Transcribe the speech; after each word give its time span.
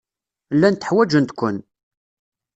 Llant 0.55 0.87
ḥwajent-ken. 0.89 1.57